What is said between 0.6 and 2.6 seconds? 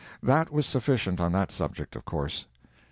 sufficient on that subject, of course.